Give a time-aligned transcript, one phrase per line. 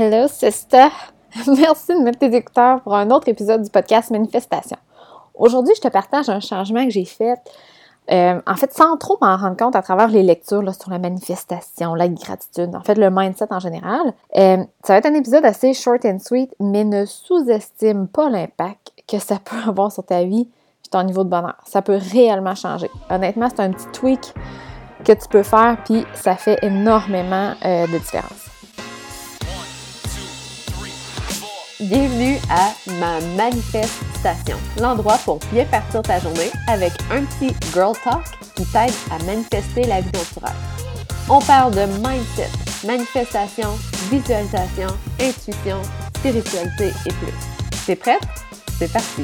[0.00, 0.90] Hello, sister!
[1.48, 4.76] Merci de mettre tes écouteurs pour un autre épisode du podcast Manifestation.
[5.34, 7.36] Aujourd'hui, je te partage un changement que j'ai fait,
[8.12, 11.96] euh, en fait, sans trop m'en rendre compte à travers les lectures sur la manifestation,
[11.96, 14.12] la gratitude, en fait, le mindset en général.
[14.36, 18.92] Euh, ça va être un épisode assez short and sweet, mais ne sous-estime pas l'impact
[19.08, 20.48] que ça peut avoir sur ta vie
[20.86, 21.56] et ton niveau de bonheur.
[21.66, 22.88] Ça peut réellement changer.
[23.10, 24.32] Honnêtement, c'est un petit tweak
[25.04, 28.47] que tu peux faire, puis ça fait énormément euh, de différence.
[31.80, 38.24] Bienvenue à ma manifestation, l'endroit pour bien partir ta journée avec un petit girl talk
[38.56, 40.10] qui t'aide à manifester la vie
[40.42, 40.56] rêves.
[41.30, 42.50] On parle de mindset,
[42.84, 43.68] manifestation,
[44.10, 44.88] visualisation,
[45.20, 45.80] intuition,
[46.16, 47.86] spiritualité et plus.
[47.86, 48.26] T'es prête?
[48.76, 49.22] C'est parti!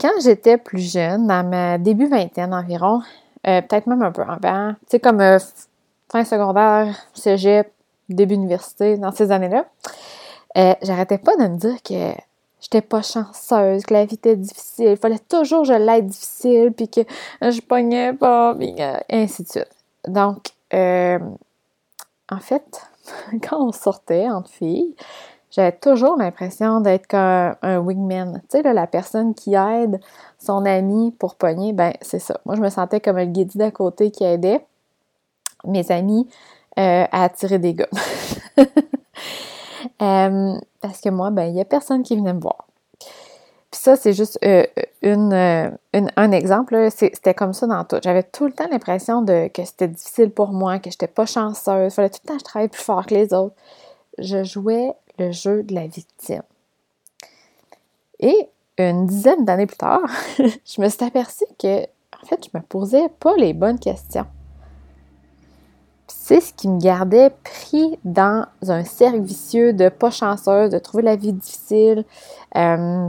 [0.00, 3.02] Quand j'étais plus jeune, dans ma début vingtaine environ,
[3.46, 5.38] euh, peut-être même un peu avant, tu sais, comme euh,
[6.10, 7.72] fin secondaire, cégep,
[8.14, 9.66] début université, dans ces années-là,
[10.56, 12.18] euh, j'arrêtais pas de me dire que
[12.60, 16.72] j'étais pas chanceuse, que la vie était difficile, il fallait toujours que je l'aide difficile,
[16.72, 17.00] puis que
[17.42, 18.74] je pognais pas, puis
[19.10, 19.76] ainsi de suite.
[20.06, 21.18] Donc, euh,
[22.30, 22.82] en fait,
[23.42, 24.94] quand on sortait entre filles,
[25.50, 28.42] j'avais toujours l'impression d'être comme un wingman.
[28.50, 30.00] Tu sais, la personne qui aide
[30.38, 32.38] son ami pour pogner, ben c'est ça.
[32.44, 34.66] Moi, je me sentais comme le guide d'à côté qui aidait
[35.64, 36.28] mes amis
[36.76, 37.88] à attirer des gars.
[40.02, 42.66] Euh, parce que moi, ben, il n'y a personne qui venait me voir.
[43.70, 44.64] Puis ça, c'est juste euh,
[45.02, 45.32] une,
[45.92, 46.88] un exemple.
[46.90, 47.96] C'était comme ça dans tout.
[48.02, 51.94] J'avais tout le temps l'impression que c'était difficile pour moi, que je n'étais pas chanceuse.
[51.94, 53.54] Fallait tout le temps que je travaille plus fort que les autres.
[54.18, 56.42] Je jouais le jeu de la victime.
[58.20, 60.02] Et une dizaine d'années plus tard,
[60.38, 64.26] je me suis aperçue que, en fait, je me posais pas les bonnes questions
[66.08, 71.02] c'est ce qui me gardait pris dans un cercle vicieux de pas chanceuse, de trouver
[71.02, 72.04] la vie difficile.
[72.56, 73.08] Euh,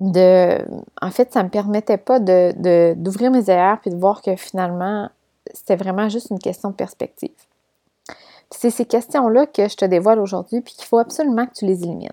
[0.00, 0.58] de,
[1.00, 5.10] en fait, ça me permettait pas de, d'ouvrir mes erreurs puis de voir que finalement,
[5.52, 7.34] c'était vraiment juste une question de perspective.
[8.50, 11.82] c'est ces questions-là que je te dévoile aujourd'hui puis qu'il faut absolument que tu les
[11.82, 12.10] élimines.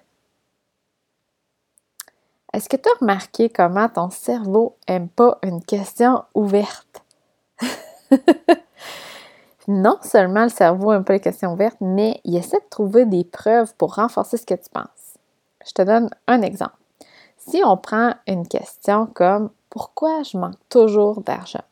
[2.54, 7.04] Est-ce que tu as remarqué comment ton cerveau aime pas une question ouverte?
[9.68, 13.24] non seulement le cerveau n'aime pas les questions ouvertes, mais il essaie de trouver des
[13.24, 15.18] preuves pour renforcer ce que tu penses.
[15.66, 16.76] Je te donne un exemple.
[17.38, 21.64] Si on prend une question comme pourquoi je manque toujours d'argent?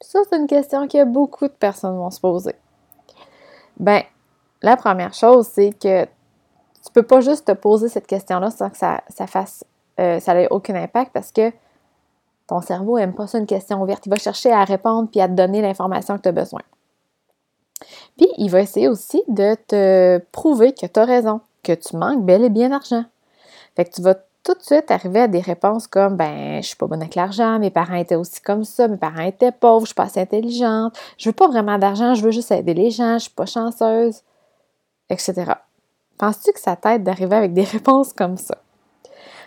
[0.00, 2.54] Ça, c'est une question que beaucoup de personnes vont se poser.
[3.78, 4.02] Ben,
[4.62, 8.76] la première chose, c'est que tu peux pas juste te poser cette question-là sans que
[8.76, 9.64] ça, fasse,
[10.00, 11.52] euh, ça n'ait aucun impact parce que
[12.46, 14.06] ton cerveau n'aime pas ça une question ouverte.
[14.06, 16.62] Il va chercher à répondre puis à te donner l'information que tu as besoin.
[18.36, 22.44] Il va essayer aussi de te prouver que tu as raison, que tu manques bel
[22.44, 23.04] et bien d'argent.
[23.74, 26.76] Fait que tu vas tout de suite arriver à des réponses comme ben je suis
[26.76, 29.86] pas bonne avec l'argent, mes parents étaient aussi comme ça, mes parents étaient pauvres, je
[29.86, 33.14] suis pas assez intelligente, je veux pas vraiment d'argent, je veux juste aider les gens,
[33.14, 34.20] je suis pas chanceuse,
[35.10, 35.52] etc.
[36.16, 38.56] Penses-tu que ça t'aide d'arriver avec des réponses comme ça?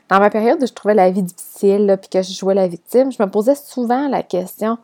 [0.10, 3.12] Dans ma période où je trouvais la vie difficile, puis que je jouais la victime,
[3.12, 4.78] je me posais souvent la question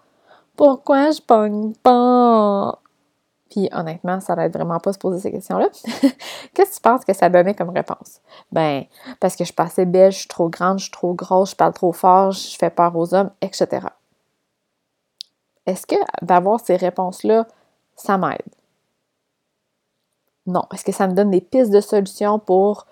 [0.56, 2.80] pourquoi je pogne pas?
[3.56, 5.70] Puis honnêtement, ça n'aide vraiment pas à se poser ces questions-là.
[6.54, 8.20] Qu'est-ce que tu penses que ça donnait comme réponse?
[8.52, 8.84] Ben,
[9.22, 11.56] parce que je suis pas belle, je suis trop grande, je suis trop grosse, je
[11.56, 13.88] parle trop fort, je fais peur aux hommes, etc.
[15.66, 17.48] Est-ce que d'avoir ces réponses-là,
[17.96, 18.42] ça m'aide?
[20.46, 20.64] Non.
[20.74, 22.88] Est-ce que ça me donne des pistes de solutions pour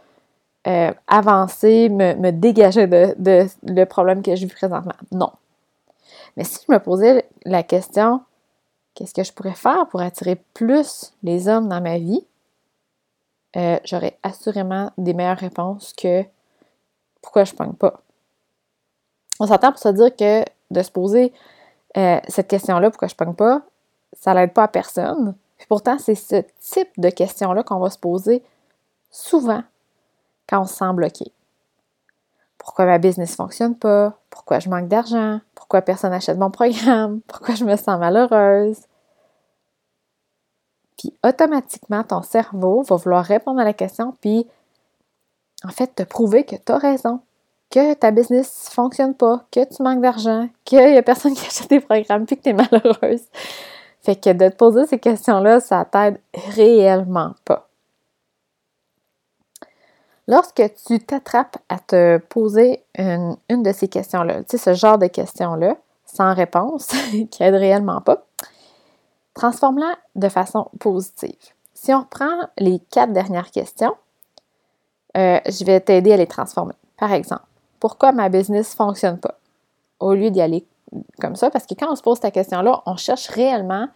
[0.65, 4.95] euh, avancer, me, dégager de, de, le problème que je vis présentement?
[5.11, 5.31] Non.
[6.37, 8.21] Mais si je me posais la question,
[8.95, 12.25] Qu'est-ce que je pourrais faire pour attirer plus les hommes dans ma vie?
[13.55, 16.23] Euh, j'aurais assurément des meilleures réponses que
[17.21, 18.01] pourquoi je ne pogne pas.
[19.39, 21.33] On s'entend pour se dire que de se poser
[21.97, 23.61] euh, cette question-là, pourquoi je ne pogne pas,
[24.13, 25.35] ça n'aide pas à personne.
[25.57, 28.43] Puis pourtant, c'est ce type de questions-là qu'on va se poser
[29.11, 29.63] souvent
[30.47, 31.31] quand on se sent bloqué.
[32.57, 34.17] Pourquoi ma business ne fonctionne pas?
[34.29, 35.39] Pourquoi je manque d'argent?
[35.73, 37.21] Pourquoi personne n'achète mon programme?
[37.27, 38.77] Pourquoi je me sens malheureuse?
[40.99, 44.45] Puis automatiquement, ton cerveau va vouloir répondre à la question, puis
[45.63, 47.21] en fait te prouver que tu as raison,
[47.71, 51.47] que ta business ne fonctionne pas, que tu manques d'argent, qu'il n'y a personne qui
[51.47, 53.23] achète tes programmes, puis que tu es malheureuse.
[54.01, 56.19] Fait que de te poser ces questions-là, ça t'aide
[56.55, 57.67] réellement pas.
[60.27, 65.07] Lorsque tu t'attrapes à te poser une, de ces questions-là, tu sais, ce genre de
[65.07, 65.75] questions-là,
[66.05, 66.87] sans réponse,
[67.31, 68.25] qui aide réellement pas,
[69.33, 71.35] transforme-la de façon positive.
[71.73, 73.95] si on reprend les quatre dernières questions,
[75.17, 76.75] euh, je vais t'aider à les transformer.
[76.97, 77.43] Par exemple,
[77.79, 79.37] pourquoi ma business ne fonctionne pas?
[79.99, 80.65] Au lieu d'y aller
[81.19, 83.87] comme ça, parce que quand on se pose cette question-là, on cherche réellement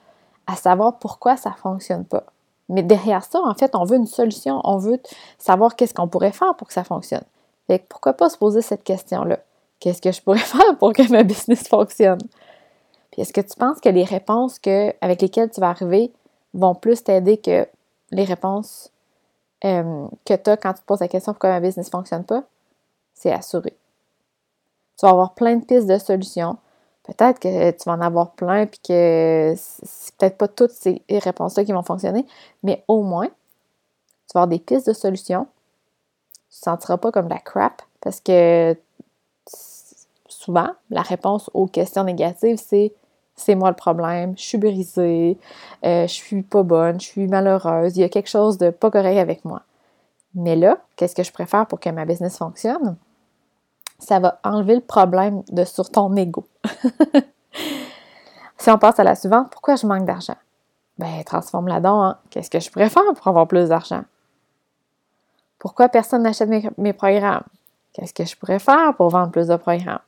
[0.48, 2.24] à savoir pourquoi ça ne fonctionne pas.
[2.70, 5.00] Mais derrière ça, en fait, on veut une solution, on veut
[5.38, 7.24] savoir qu'est-ce qu'on pourrait faire pour que ça fonctionne.
[7.68, 9.40] Fait que pourquoi pas se poser cette question-là?
[9.80, 12.20] Qu'est-ce que je pourrais faire pour que ma business fonctionne?
[13.12, 16.12] Puis est-ce que tu penses que les réponses que, avec lesquelles tu vas arriver
[16.54, 17.68] vont plus t'aider que
[18.12, 18.92] les réponses
[19.66, 22.24] euh, que tu as quand tu te poses la question pourquoi ma business ne fonctionne
[22.24, 22.44] pas?
[23.14, 23.76] C'est assuré.
[24.98, 26.58] Tu vas avoir plein de pistes de solutions.
[27.08, 31.64] Peut-être que tu vas en avoir plein puis que c'est peut-être pas toutes ces réponses-là
[31.64, 32.26] qui vont fonctionner,
[32.64, 35.48] mais au moins, tu vas avoir des pistes de solutions.
[36.34, 38.76] Tu ne te sentiras pas comme la crap parce que
[40.28, 42.94] souvent, la réponse aux questions négatives, c'est
[43.36, 45.38] c'est moi le problème, je suis brisée,
[45.86, 48.90] euh, je suis pas bonne, je suis malheureuse, il y a quelque chose de pas
[48.90, 49.62] correct avec moi.
[50.36, 52.98] Mais là, qu'est-ce que je préfère pour que ma business fonctionne?
[54.00, 56.48] Ça va enlever le problème de sur ton ego.
[58.58, 60.38] si on passe à la suivante, pourquoi je manque d'argent?
[60.98, 62.18] Ben, transforme-la donc hein.
[62.30, 64.04] Qu'est-ce que je préfère pour avoir plus d'argent?
[65.60, 67.44] Pourquoi personne n'achète mes, mes programmes?
[67.94, 70.00] Qu'est-ce que je pourrais faire pour vendre plus de programmes?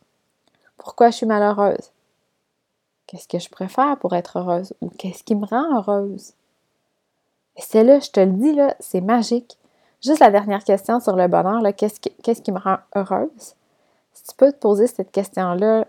[0.78, 1.92] Pourquoi je suis malheureuse?
[3.08, 4.74] Qu'est-ce que je préfère pour être heureuse?
[4.82, 6.34] Ou qu'est-ce qui me rend heureuse?
[7.56, 9.58] Et c'est là, je te le dis, là, c'est magique.
[10.04, 13.56] Juste la dernière question sur le bonheur, qu'est-ce qui me rend heureuse?
[14.20, 15.88] Si tu peux te poser cette question-là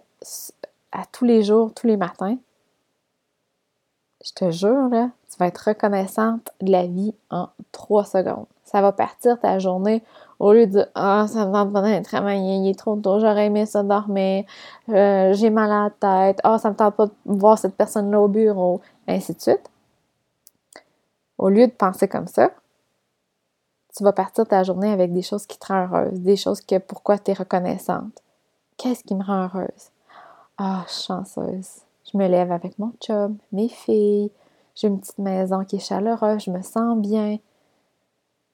[0.93, 2.37] à tous les jours, tous les matins,
[4.25, 8.47] je te jure, là, tu vas être reconnaissante de la vie en trois secondes.
[8.63, 10.05] Ça va partir ta journée
[10.39, 13.47] au lieu de Ah, ça me tente pas d'aller travailler, il est trop tôt, j'aurais
[13.47, 14.45] aimé ça dormir,
[14.91, 18.21] euh, j'ai mal à la tête, ah, ça me tente pas de voir cette personne-là
[18.21, 19.69] au bureau, ainsi de suite.
[21.37, 22.53] Au lieu de penser comme ça,
[23.97, 26.79] tu vas partir ta journée avec des choses qui te rendent heureuse, des choses que
[26.79, 28.23] pourquoi tu es reconnaissante.
[28.77, 29.91] Qu'est-ce qui me rend heureuse?
[30.59, 31.83] Ah, chanceuse.
[32.11, 34.31] Je me lève avec mon chum, mes filles,
[34.75, 37.39] j'ai une petite maison qui est chaleureuse, je me sens bien,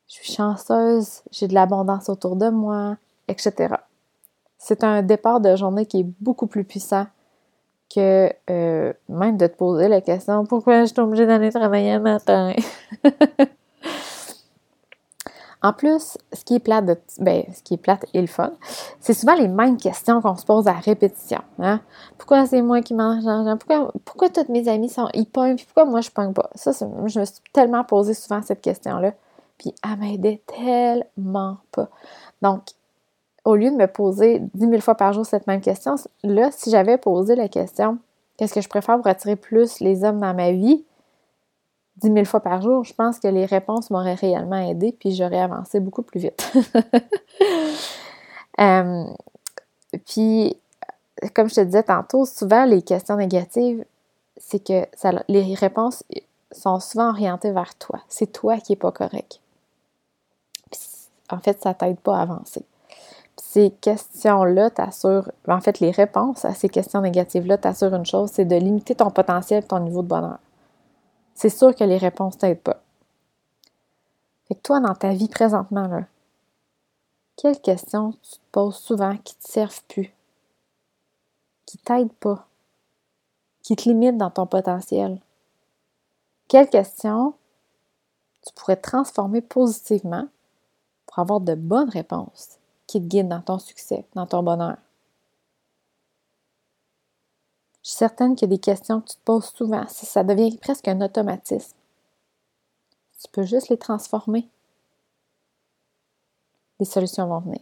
[0.08, 2.96] je suis chanceuse, j'ai de l'abondance autour de moi,
[3.28, 3.74] etc.
[4.58, 7.06] C'est un départ de journée qui est beaucoup plus puissant
[7.94, 12.00] que euh, même de te poser la question pourquoi je suis obligée d'aller travailler un
[12.00, 12.52] matin?
[15.62, 18.52] en plus, ce qui est plate, de, ben, ce qui est plate et le fun,
[19.00, 21.40] c'est souvent les mêmes questions qu'on se pose à répétition.
[21.58, 21.80] Hein?
[22.18, 23.56] Pourquoi c'est moi qui mange l'argent?
[23.56, 25.56] Pourquoi, pourquoi toutes mes amis sont ils pognent?
[25.56, 26.50] Pourquoi moi je pogne pas?
[26.54, 29.12] Ça, je me suis tellement posé souvent cette question-là.
[29.58, 31.88] Puis elle m'aidait tellement pas.
[32.42, 32.62] Donc,
[33.44, 36.70] au lieu de me poser 10 000 fois par jour cette même question, là, si
[36.70, 37.98] j'avais posé la question
[38.36, 40.84] qu'est-ce que je préfère pour attirer plus les hommes dans ma vie
[42.02, 45.40] 10 000 fois par jour, je pense que les réponses m'auraient réellement aidé, puis j'aurais
[45.40, 46.52] avancé beaucoup plus vite.
[48.58, 49.04] Euh,
[50.06, 50.56] puis,
[51.34, 53.84] comme je te disais tantôt, souvent les questions négatives,
[54.38, 54.86] c'est que
[55.28, 56.02] les réponses
[56.52, 58.00] sont souvent orientées vers toi.
[58.08, 59.42] C'est toi qui n'es pas correct
[61.30, 62.64] en fait, ça t'aide pas à avancer.
[63.36, 68.44] ces questions-là t'assurent, en fait, les réponses à ces questions négatives-là t'assurent une chose, c'est
[68.44, 70.38] de limiter ton potentiel, ton niveau de bonheur.
[71.36, 72.82] C'est sûr que les réponses t'aident pas.
[74.48, 76.06] Fait que toi, dans ta vie présentement, là,
[77.36, 80.14] quelles questions tu te poses souvent qui ne te servent plus,
[81.66, 82.48] qui t'aident pas,
[83.62, 85.20] qui te limitent dans ton potentiel?
[86.48, 87.34] Quelles questions
[88.46, 90.28] tu pourrais transformer positivement
[91.04, 94.78] pour avoir de bonnes réponses qui te guident dans ton succès, dans ton bonheur?
[97.86, 100.24] Je suis certaine qu'il y a des questions que tu te poses souvent, si ça
[100.24, 101.76] devient presque un automatisme.
[103.22, 104.48] Tu peux juste les transformer.
[106.80, 107.60] Les solutions vont venir.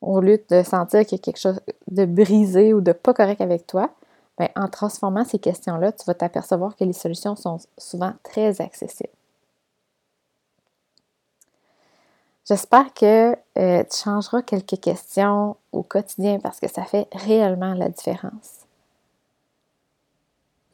[0.00, 3.42] Au lieu de sentir qu'il y a quelque chose de brisé ou de pas correct
[3.42, 3.90] avec toi,
[4.38, 9.12] ben, en transformant ces questions-là, tu vas t'apercevoir que les solutions sont souvent très accessibles.
[12.46, 17.88] J'espère que euh, tu changeras quelques questions au quotidien parce que ça fait réellement la
[17.88, 18.64] différence.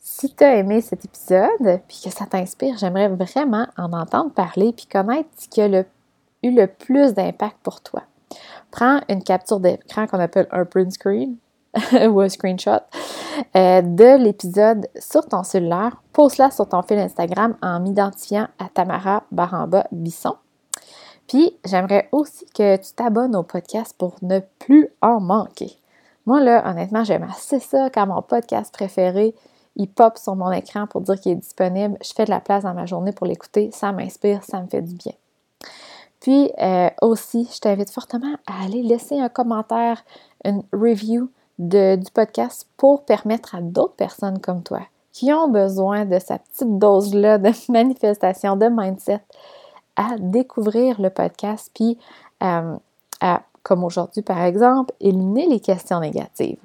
[0.00, 4.72] Si tu as aimé cet épisode puis que ça t'inspire, j'aimerais vraiment en entendre parler
[4.72, 8.02] puis connaître ce qui a eu le plus d'impact pour toi.
[8.72, 11.36] Prends une capture d'écran qu'on appelle un print screen
[11.92, 12.80] ou un screenshot
[13.54, 16.02] euh, de l'épisode sur ton cellulaire.
[16.12, 20.34] Pose-la sur ton fil Instagram en m'identifiant à Tamara Baramba Bisson.
[21.30, 25.78] Puis, j'aimerais aussi que tu t'abonnes au podcast pour ne plus en manquer.
[26.26, 29.36] Moi, là, honnêtement, j'aime assez ça quand mon podcast préféré
[29.76, 31.96] il pop sur mon écran pour dire qu'il est disponible.
[32.02, 33.70] Je fais de la place dans ma journée pour l'écouter.
[33.72, 35.12] Ça m'inspire, ça me fait du bien.
[36.18, 40.02] Puis euh, aussi, je t'invite fortement à aller laisser un commentaire,
[40.44, 44.80] une review du podcast pour permettre à d'autres personnes comme toi
[45.12, 49.20] qui ont besoin de sa petite dose-là de manifestation, de mindset,
[50.00, 51.98] à découvrir le podcast, puis
[52.42, 52.76] euh,
[53.20, 56.58] à, comme aujourd'hui par exemple, éliminer les questions négatives.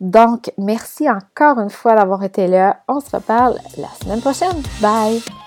[0.00, 2.80] Donc, merci encore une fois d'avoir été là.
[2.88, 4.62] On se reparle la semaine prochaine.
[4.80, 5.45] Bye!